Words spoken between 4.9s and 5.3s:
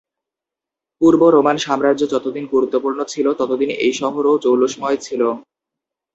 ছিল।